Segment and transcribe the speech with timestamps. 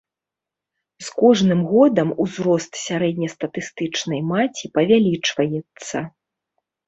[1.07, 5.97] З кожным годам узрост сярэднестатыстычнай маці павялічваецца.